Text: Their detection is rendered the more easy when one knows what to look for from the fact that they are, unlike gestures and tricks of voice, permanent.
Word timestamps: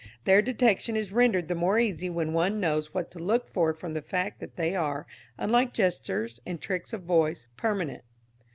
Their 0.23 0.41
detection 0.41 0.95
is 0.97 1.11
rendered 1.13 1.47
the 1.47 1.53
more 1.53 1.77
easy 1.77 2.09
when 2.09 2.33
one 2.33 2.59
knows 2.59 2.91
what 2.91 3.11
to 3.11 3.19
look 3.19 3.47
for 3.47 3.71
from 3.71 3.93
the 3.93 4.01
fact 4.01 4.39
that 4.39 4.55
they 4.55 4.75
are, 4.75 5.05
unlike 5.37 5.75
gestures 5.75 6.39
and 6.43 6.59
tricks 6.59 6.91
of 6.91 7.03
voice, 7.03 7.45
permanent. 7.55 8.01